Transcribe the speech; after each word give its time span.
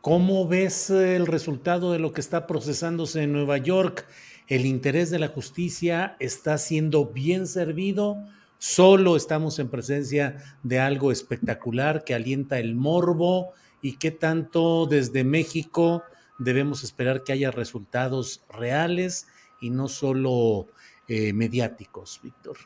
¿cómo 0.00 0.48
ves 0.48 0.90
el 0.90 1.26
resultado 1.26 1.92
de 1.92 1.98
lo 1.98 2.12
que 2.12 2.20
está 2.20 2.46
procesándose 2.46 3.22
en 3.22 3.32
Nueva 3.32 3.58
York? 3.58 4.06
¿El 4.48 4.66
interés 4.66 5.10
de 5.10 5.18
la 5.18 5.28
justicia 5.28 6.16
está 6.18 6.58
siendo 6.58 7.06
bien 7.06 7.46
servido? 7.46 8.16
¿Solo 8.58 9.16
estamos 9.16 9.58
en 9.58 9.68
presencia 9.68 10.36
de 10.62 10.80
algo 10.80 11.12
espectacular 11.12 12.04
que 12.04 12.14
alienta 12.14 12.58
el 12.58 12.74
morbo? 12.74 13.52
¿Y 13.82 13.96
qué 13.96 14.10
tanto 14.10 14.86
desde 14.86 15.24
México 15.24 16.02
debemos 16.38 16.82
esperar 16.84 17.22
que 17.22 17.32
haya 17.32 17.50
resultados 17.50 18.42
reales 18.50 19.28
y 19.60 19.70
no 19.70 19.88
solo 19.88 20.66
eh, 21.08 21.32
mediáticos, 21.32 22.20
Víctor? 22.22 22.56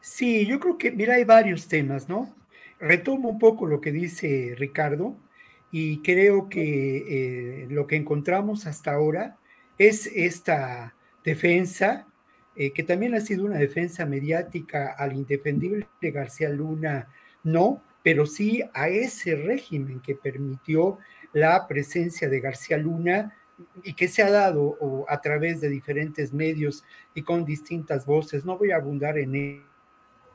Sí, 0.00 0.46
yo 0.46 0.60
creo 0.60 0.78
que, 0.78 0.92
mira, 0.92 1.14
hay 1.14 1.24
varios 1.24 1.66
temas, 1.66 2.08
¿no? 2.08 2.32
Retomo 2.78 3.30
un 3.30 3.38
poco 3.38 3.66
lo 3.66 3.80
que 3.80 3.90
dice 3.90 4.54
Ricardo 4.56 5.16
y 5.78 5.98
creo 5.98 6.48
que 6.48 7.04
eh, 7.06 7.66
lo 7.68 7.86
que 7.86 7.96
encontramos 7.96 8.64
hasta 8.66 8.94
ahora 8.94 9.36
es 9.76 10.06
esta 10.06 10.94
defensa, 11.22 12.06
eh, 12.56 12.72
que 12.72 12.82
también 12.82 13.14
ha 13.14 13.20
sido 13.20 13.44
una 13.44 13.58
defensa 13.58 14.06
mediática 14.06 14.94
al 14.96 15.12
indefendible 15.12 15.86
de 16.00 16.12
García 16.12 16.48
Luna, 16.48 17.08
no, 17.44 17.82
pero 18.02 18.24
sí 18.24 18.62
a 18.72 18.88
ese 18.88 19.36
régimen 19.36 20.00
que 20.00 20.14
permitió 20.14 20.96
la 21.34 21.68
presencia 21.68 22.30
de 22.30 22.40
García 22.40 22.78
Luna 22.78 23.34
y 23.82 23.92
que 23.92 24.08
se 24.08 24.22
ha 24.22 24.30
dado 24.30 24.78
a 25.10 25.20
través 25.20 25.60
de 25.60 25.68
diferentes 25.68 26.32
medios 26.32 26.84
y 27.14 27.20
con 27.20 27.44
distintas 27.44 28.06
voces. 28.06 28.46
No 28.46 28.56
voy 28.56 28.70
a 28.70 28.76
abundar 28.76 29.18
en 29.18 29.62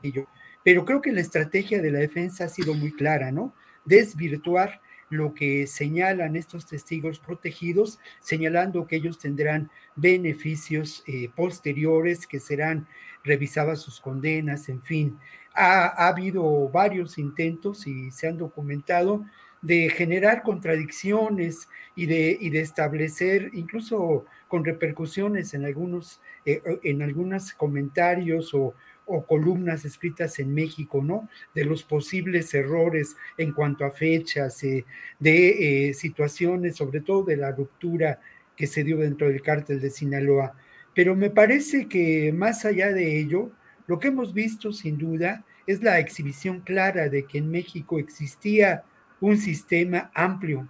ello, 0.04 0.28
pero 0.62 0.84
creo 0.84 1.00
que 1.00 1.10
la 1.10 1.20
estrategia 1.20 1.82
de 1.82 1.90
la 1.90 1.98
defensa 1.98 2.44
ha 2.44 2.48
sido 2.48 2.74
muy 2.74 2.92
clara, 2.92 3.32
¿no? 3.32 3.52
Desvirtuar 3.84 4.80
lo 5.12 5.34
que 5.34 5.66
señalan 5.66 6.36
estos 6.36 6.66
testigos 6.66 7.18
protegidos, 7.18 7.98
señalando 8.20 8.86
que 8.86 8.96
ellos 8.96 9.18
tendrán 9.18 9.70
beneficios 9.94 11.04
eh, 11.06 11.28
posteriores, 11.34 12.26
que 12.26 12.40
serán 12.40 12.86
revisadas 13.22 13.80
sus 13.80 14.00
condenas, 14.00 14.68
en 14.68 14.82
fin. 14.82 15.18
Ha, 15.54 15.86
ha, 15.86 16.08
habido 16.08 16.68
varios 16.70 17.18
intentos 17.18 17.86
y 17.86 18.10
se 18.10 18.26
han 18.26 18.38
documentado 18.38 19.24
de 19.60 19.90
generar 19.90 20.42
contradicciones 20.42 21.68
y 21.94 22.06
de, 22.06 22.36
y 22.40 22.50
de 22.50 22.60
establecer, 22.60 23.50
incluso 23.52 24.24
con 24.48 24.64
repercusiones 24.64 25.54
en 25.54 25.64
algunos, 25.64 26.20
eh, 26.44 26.60
en 26.82 27.00
algunos 27.02 27.52
comentarios 27.52 28.52
o, 28.54 28.74
o 29.06 29.26
columnas 29.26 29.84
escritas 29.84 30.38
en 30.38 30.54
México, 30.54 31.02
¿no? 31.02 31.28
De 31.54 31.64
los 31.64 31.82
posibles 31.82 32.52
errores 32.54 33.16
en 33.36 33.52
cuanto 33.52 33.84
a 33.84 33.90
fechas, 33.90 34.62
eh, 34.62 34.84
de 35.18 35.88
eh, 35.88 35.94
situaciones, 35.94 36.76
sobre 36.76 37.00
todo 37.00 37.24
de 37.24 37.36
la 37.36 37.52
ruptura 37.52 38.20
que 38.56 38.66
se 38.66 38.84
dio 38.84 38.98
dentro 38.98 39.28
del 39.28 39.42
cártel 39.42 39.80
de 39.80 39.90
Sinaloa. 39.90 40.54
Pero 40.94 41.16
me 41.16 41.30
parece 41.30 41.88
que 41.88 42.32
más 42.32 42.64
allá 42.64 42.92
de 42.92 43.18
ello, 43.18 43.50
lo 43.86 43.98
que 43.98 44.08
hemos 44.08 44.34
visto 44.34 44.72
sin 44.72 44.98
duda 44.98 45.44
es 45.66 45.82
la 45.82 45.98
exhibición 45.98 46.60
clara 46.60 47.08
de 47.08 47.24
que 47.24 47.38
en 47.38 47.50
México 47.50 47.98
existía 47.98 48.84
un 49.20 49.38
sistema 49.38 50.10
amplio 50.14 50.68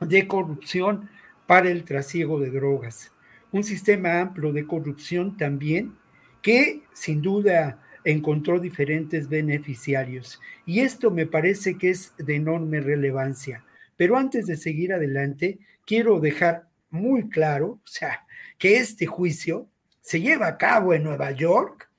de 0.00 0.26
corrupción 0.26 1.08
para 1.46 1.70
el 1.70 1.84
trasiego 1.84 2.40
de 2.40 2.50
drogas, 2.50 3.12
un 3.52 3.64
sistema 3.64 4.20
amplio 4.20 4.52
de 4.52 4.66
corrupción 4.66 5.36
también 5.36 5.94
que 6.44 6.82
sin 6.92 7.22
duda 7.22 7.82
encontró 8.04 8.60
diferentes 8.60 9.30
beneficiarios. 9.30 10.38
Y 10.66 10.80
esto 10.80 11.10
me 11.10 11.26
parece 11.26 11.78
que 11.78 11.88
es 11.88 12.12
de 12.18 12.36
enorme 12.36 12.80
relevancia. 12.80 13.64
Pero 13.96 14.18
antes 14.18 14.46
de 14.46 14.58
seguir 14.58 14.92
adelante, 14.92 15.58
quiero 15.86 16.20
dejar 16.20 16.68
muy 16.90 17.30
claro, 17.30 17.80
o 17.82 17.86
sea, 17.86 18.26
que 18.58 18.76
este 18.76 19.06
juicio 19.06 19.70
se 20.02 20.20
lleva 20.20 20.46
a 20.46 20.58
cabo 20.58 20.92
en 20.92 21.04
Nueva 21.04 21.30
York 21.30 21.90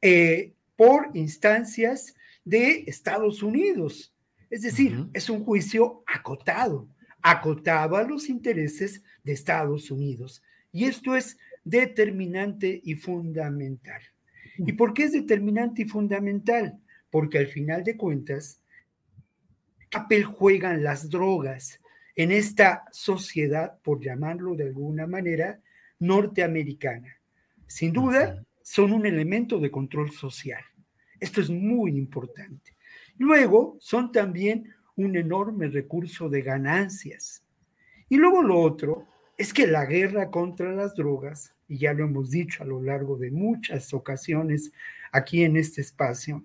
eh, 0.00 0.52
por 0.76 1.10
instancias 1.14 2.14
de 2.44 2.84
Estados 2.86 3.42
Unidos. 3.42 4.14
Es 4.50 4.62
decir, 4.62 5.04
es 5.14 5.28
un 5.28 5.44
juicio 5.44 6.04
acotado, 6.06 6.86
acotado 7.22 7.96
a 7.96 8.04
los 8.04 8.28
intereses 8.28 9.02
de 9.24 9.32
Estados 9.32 9.90
Unidos. 9.90 10.44
Y 10.72 10.84
esto 10.84 11.16
es 11.16 11.38
determinante 11.64 12.80
y 12.82 12.94
fundamental. 12.94 14.02
¿Y 14.58 14.72
por 14.72 14.92
qué 14.92 15.04
es 15.04 15.12
determinante 15.12 15.82
y 15.82 15.84
fundamental? 15.86 16.78
Porque 17.10 17.38
al 17.38 17.46
final 17.46 17.82
de 17.82 17.96
cuentas, 17.96 18.60
papel 19.90 20.24
juegan 20.24 20.82
las 20.82 21.08
drogas 21.08 21.80
en 22.14 22.30
esta 22.30 22.84
sociedad, 22.92 23.78
por 23.82 24.00
llamarlo 24.02 24.54
de 24.54 24.64
alguna 24.64 25.06
manera, 25.06 25.60
norteamericana. 25.98 27.16
Sin 27.66 27.92
duda, 27.92 28.44
son 28.62 28.92
un 28.92 29.06
elemento 29.06 29.58
de 29.58 29.70
control 29.70 30.10
social. 30.10 30.62
Esto 31.18 31.40
es 31.40 31.50
muy 31.50 31.96
importante. 31.96 32.76
Luego, 33.18 33.76
son 33.80 34.12
también 34.12 34.72
un 34.96 35.16
enorme 35.16 35.68
recurso 35.68 36.28
de 36.28 36.42
ganancias. 36.42 37.42
Y 38.08 38.16
luego 38.16 38.42
lo 38.42 38.60
otro 38.60 39.06
es 39.40 39.54
que 39.54 39.66
la 39.66 39.86
guerra 39.86 40.30
contra 40.30 40.70
las 40.74 40.94
drogas, 40.94 41.54
y 41.66 41.78
ya 41.78 41.94
lo 41.94 42.04
hemos 42.04 42.30
dicho 42.30 42.62
a 42.62 42.66
lo 42.66 42.82
largo 42.82 43.16
de 43.16 43.30
muchas 43.30 43.94
ocasiones 43.94 44.70
aquí 45.12 45.44
en 45.44 45.56
este 45.56 45.80
espacio, 45.80 46.44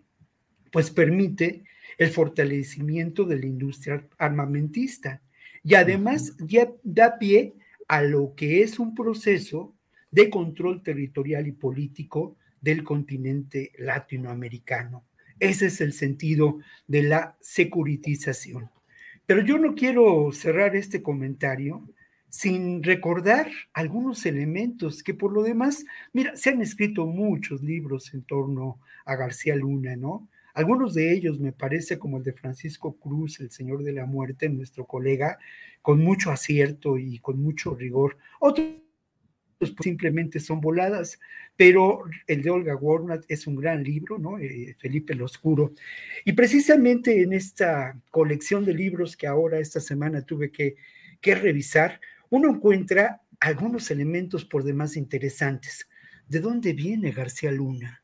pues 0.71 0.91
permite 0.91 1.65
el 1.97 2.09
fortalecimiento 2.09 3.25
de 3.25 3.37
la 3.37 3.47
industria 3.47 4.07
armamentista 4.17 5.21
y 5.61 5.75
además 5.75 6.37
ya 6.39 6.71
da 6.83 7.19
pie 7.19 7.55
a 7.89 8.01
lo 8.01 8.33
que 8.33 8.61
es 8.61 8.79
un 8.79 8.95
proceso 8.95 9.75
de 10.09 10.29
control 10.29 10.81
territorial 10.81 11.47
y 11.47 11.51
político 11.51 12.37
del 12.61 12.85
continente 12.85 13.73
latinoamericano. 13.77 15.03
Ese 15.41 15.65
es 15.65 15.81
el 15.81 15.91
sentido 15.91 16.59
de 16.87 17.03
la 17.03 17.35
securitización. 17.41 18.69
Pero 19.25 19.41
yo 19.41 19.57
no 19.57 19.75
quiero 19.75 20.31
cerrar 20.31 20.77
este 20.77 21.03
comentario 21.03 21.89
sin 22.35 22.83
recordar 22.83 23.49
algunos 23.71 24.25
elementos 24.25 25.03
que 25.03 25.13
por 25.13 25.31
lo 25.31 25.41
demás, 25.41 25.85
mira, 26.11 26.35
se 26.35 26.49
han 26.49 26.61
escrito 26.61 27.05
muchos 27.05 27.63
libros 27.63 28.13
en 28.13 28.23
torno 28.23 28.81
a 29.05 29.15
García 29.15 29.55
Luna, 29.55 29.95
¿no? 29.95 30.27
Algunos 30.53 30.93
de 30.93 31.13
ellos 31.13 31.39
me 31.39 31.53
parece 31.53 31.97
como 31.97 32.17
el 32.17 32.23
de 32.25 32.33
Francisco 32.33 32.97
Cruz, 32.97 33.39
el 33.39 33.51
Señor 33.51 33.83
de 33.83 33.93
la 33.93 34.05
Muerte, 34.05 34.49
nuestro 34.49 34.85
colega, 34.85 35.39
con 35.81 36.03
mucho 36.03 36.29
acierto 36.29 36.97
y 36.97 37.19
con 37.19 37.41
mucho 37.41 37.73
rigor. 37.73 38.17
Otros 38.41 38.67
simplemente 39.81 40.41
son 40.41 40.59
voladas, 40.59 41.17
pero 41.55 42.03
el 42.27 42.41
de 42.41 42.49
Olga 42.49 42.75
Warnat 42.75 43.23
es 43.29 43.47
un 43.47 43.55
gran 43.55 43.81
libro, 43.81 44.17
¿no? 44.19 44.39
Eh, 44.39 44.75
Felipe 44.77 45.13
el 45.13 45.21
Oscuro. 45.21 45.71
Y 46.25 46.33
precisamente 46.33 47.21
en 47.21 47.31
esta 47.31 47.97
colección 48.11 48.65
de 48.65 48.73
libros 48.73 49.15
que 49.15 49.25
ahora 49.25 49.59
esta 49.59 49.79
semana 49.79 50.21
tuve 50.21 50.51
que 50.51 50.75
que 51.25 51.33
revisar, 51.33 51.99
uno 52.29 52.49
encuentra 52.49 53.21
algunos 53.39 53.91
elementos 53.91 54.45
por 54.45 54.63
demás 54.63 54.97
interesantes. 54.97 55.87
¿De 56.27 56.39
dónde 56.39 56.73
viene 56.73 57.11
García 57.11 57.51
Luna? 57.51 58.01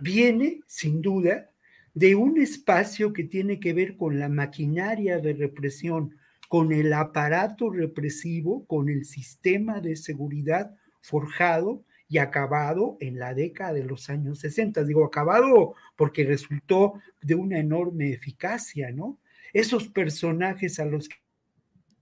Viene, 0.00 0.60
sin 0.66 1.02
duda, 1.02 1.50
de 1.94 2.14
un 2.14 2.38
espacio 2.38 3.12
que 3.12 3.24
tiene 3.24 3.58
que 3.58 3.72
ver 3.72 3.96
con 3.96 4.18
la 4.18 4.28
maquinaria 4.28 5.18
de 5.18 5.32
represión, 5.32 6.16
con 6.48 6.72
el 6.72 6.92
aparato 6.92 7.70
represivo, 7.70 8.64
con 8.66 8.88
el 8.88 9.04
sistema 9.04 9.80
de 9.80 9.96
seguridad 9.96 10.74
forjado 11.00 11.84
y 12.08 12.18
acabado 12.18 12.96
en 13.00 13.18
la 13.18 13.34
década 13.34 13.72
de 13.72 13.84
los 13.84 14.08
años 14.08 14.38
60. 14.40 14.84
Digo 14.84 15.04
acabado 15.04 15.74
porque 15.96 16.24
resultó 16.24 16.94
de 17.20 17.34
una 17.34 17.58
enorme 17.58 18.12
eficacia, 18.12 18.90
¿no? 18.92 19.18
Esos 19.52 19.88
personajes 19.88 20.78
a 20.78 20.84
los 20.84 21.08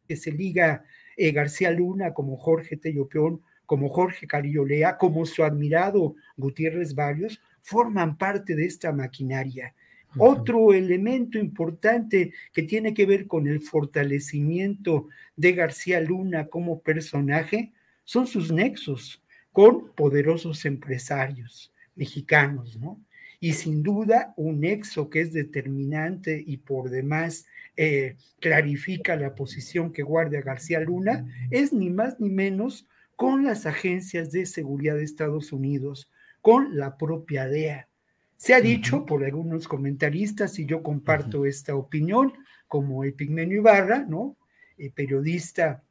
que 0.06 0.16
se 0.16 0.30
liga 0.30 0.84
eh, 1.16 1.32
García 1.32 1.70
Luna, 1.70 2.12
como 2.12 2.36
Jorge 2.36 2.76
Tellopeón, 2.76 3.42
como 3.64 3.88
Jorge 3.88 4.26
Carillolea, 4.26 4.96
como 4.96 5.26
su 5.26 5.42
admirado 5.42 6.14
Gutiérrez 6.36 6.94
Varios, 6.94 7.40
forman 7.62 8.16
parte 8.16 8.54
de 8.54 8.64
esta 8.66 8.92
maquinaria. 8.92 9.74
Otro 10.18 10.72
elemento 10.72 11.38
importante 11.38 12.32
que 12.52 12.62
tiene 12.62 12.94
que 12.94 13.04
ver 13.04 13.26
con 13.26 13.46
el 13.48 13.60
fortalecimiento 13.60 15.08
de 15.36 15.52
García 15.52 16.00
Luna 16.00 16.46
como 16.46 16.80
personaje 16.80 17.72
son 18.04 18.26
sus 18.26 18.50
nexos 18.50 19.22
con 19.52 19.92
poderosos 19.94 20.64
empresarios 20.64 21.72
mexicanos, 21.94 22.78
¿no? 22.78 23.00
Y 23.46 23.52
sin 23.52 23.84
duda 23.84 24.34
un 24.36 24.58
nexo 24.62 25.08
que 25.08 25.20
es 25.20 25.32
determinante 25.32 26.42
y 26.44 26.56
por 26.56 26.90
demás 26.90 27.46
eh, 27.76 28.16
clarifica 28.40 29.14
la 29.14 29.36
posición 29.36 29.92
que 29.92 30.02
guarda 30.02 30.40
García 30.40 30.80
Luna 30.80 31.24
es 31.52 31.72
ni 31.72 31.88
más 31.88 32.18
ni 32.18 32.28
menos 32.28 32.88
con 33.14 33.44
las 33.44 33.64
agencias 33.64 34.32
de 34.32 34.46
seguridad 34.46 34.96
de 34.96 35.04
Estados 35.04 35.52
Unidos, 35.52 36.10
con 36.40 36.76
la 36.76 36.98
propia 36.98 37.46
DEA. 37.46 37.88
Se 38.36 38.52
ha 38.52 38.60
dicho 38.60 39.06
por 39.06 39.24
algunos 39.24 39.68
comentaristas, 39.68 40.58
y 40.58 40.66
yo 40.66 40.82
comparto 40.82 41.46
esta 41.46 41.76
opinión, 41.76 42.32
como 42.66 43.04
Epigmenio 43.04 43.58
Ibarra, 43.58 44.04
¿no? 44.08 44.36
Eh, 44.76 44.90
periodista, 44.90 45.84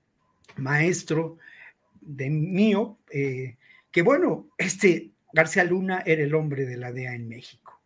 maestro 0.57 1.37
de 2.01 2.29
mío, 2.29 2.99
eh, 3.09 3.55
que 3.91 4.01
bueno, 4.01 4.49
este 4.57 5.14
García 5.35 5.65
Luna 5.65 6.01
era 6.05 6.23
el 6.23 6.33
hombre 6.33 6.65
de 6.65 6.77
la 6.77 6.93
DEA 6.93 7.13
en 7.13 7.27
México. 7.27 7.81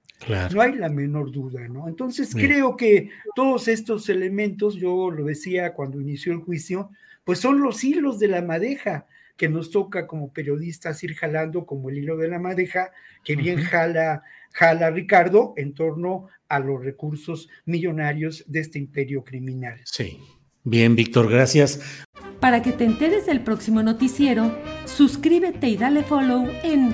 No 0.53 0.61
hay 0.61 0.73
la 0.73 0.89
menor 0.89 1.31
duda, 1.31 1.67
¿no? 1.67 1.87
Entonces 1.87 2.35
creo 2.35 2.77
que 2.77 3.09
todos 3.33 3.67
estos 3.67 4.07
elementos, 4.09 4.75
yo 4.75 5.09
lo 5.09 5.23
decía 5.23 5.73
cuando 5.73 5.99
inició 5.99 6.33
el 6.33 6.39
juicio, 6.39 6.91
pues 7.23 7.39
son 7.39 7.59
los 7.61 7.83
hilos 7.83 8.19
de 8.19 8.27
la 8.27 8.43
madeja 8.43 9.07
que 9.35 9.49
nos 9.49 9.71
toca 9.71 10.05
como 10.05 10.31
periodistas 10.31 11.03
ir 11.03 11.15
jalando 11.15 11.65
como 11.65 11.89
el 11.89 11.97
hilo 11.97 12.17
de 12.17 12.27
la 12.27 12.37
madeja, 12.37 12.91
que 13.23 13.35
bien 13.35 13.61
jala, 13.61 14.21
jala 14.53 14.91
Ricardo 14.91 15.53
en 15.57 15.73
torno 15.73 16.27
a 16.49 16.59
los 16.59 16.83
recursos 16.83 17.49
millonarios 17.65 18.43
de 18.45 18.59
este 18.59 18.77
imperio 18.77 19.23
criminal. 19.23 19.79
Sí. 19.85 20.19
Bien, 20.63 20.95
Víctor, 20.95 21.31
gracias. 21.31 22.05
Para 22.39 22.61
que 22.61 22.73
te 22.73 22.83
enteres 22.83 23.25
del 23.25 23.41
próximo 23.41 23.81
noticiero, 23.81 24.55
suscríbete 24.85 25.67
y 25.67 25.77
dale 25.77 26.03
follow 26.03 26.47
en 26.63 26.93